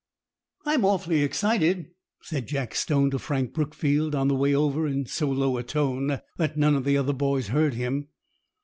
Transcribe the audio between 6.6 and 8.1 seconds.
of the other boys heard him.